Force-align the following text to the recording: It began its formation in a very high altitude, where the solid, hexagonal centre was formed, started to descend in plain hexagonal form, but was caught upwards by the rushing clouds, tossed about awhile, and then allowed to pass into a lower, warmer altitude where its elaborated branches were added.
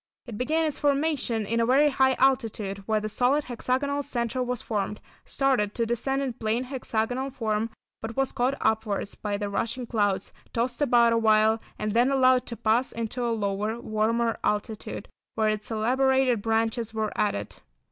It 0.25 0.35
began 0.35 0.65
its 0.65 0.79
formation 0.79 1.45
in 1.45 1.59
a 1.59 1.65
very 1.67 1.89
high 1.91 2.15
altitude, 2.15 2.79
where 2.87 2.99
the 2.99 3.07
solid, 3.07 3.43
hexagonal 3.43 4.01
centre 4.01 4.41
was 4.41 4.59
formed, 4.63 4.99
started 5.25 5.75
to 5.75 5.85
descend 5.85 6.23
in 6.23 6.33
plain 6.33 6.63
hexagonal 6.63 7.29
form, 7.29 7.69
but 8.01 8.17
was 8.17 8.31
caught 8.31 8.55
upwards 8.61 9.13
by 9.13 9.37
the 9.37 9.47
rushing 9.47 9.85
clouds, 9.85 10.33
tossed 10.53 10.81
about 10.81 11.13
awhile, 11.13 11.61
and 11.77 11.93
then 11.93 12.09
allowed 12.09 12.47
to 12.47 12.57
pass 12.57 12.91
into 12.91 13.23
a 13.23 13.29
lower, 13.29 13.79
warmer 13.79 14.39
altitude 14.43 15.07
where 15.35 15.49
its 15.49 15.69
elaborated 15.69 16.41
branches 16.41 16.95
were 16.95 17.13
added. 17.15 17.57